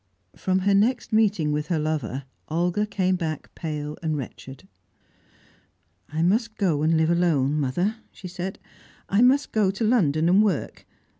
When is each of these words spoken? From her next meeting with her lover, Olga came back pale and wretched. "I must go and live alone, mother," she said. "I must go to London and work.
From 0.35 0.61
her 0.61 0.73
next 0.73 1.13
meeting 1.13 1.51
with 1.51 1.67
her 1.67 1.77
lover, 1.77 2.23
Olga 2.49 2.87
came 2.87 3.15
back 3.15 3.53
pale 3.53 3.95
and 4.01 4.17
wretched. 4.17 4.67
"I 6.09 6.23
must 6.23 6.55
go 6.57 6.81
and 6.81 6.97
live 6.97 7.11
alone, 7.11 7.59
mother," 7.59 7.97
she 8.11 8.27
said. 8.27 8.57
"I 9.09 9.21
must 9.21 9.51
go 9.51 9.69
to 9.69 9.83
London 9.83 10.27
and 10.27 10.41
work. 10.41 10.87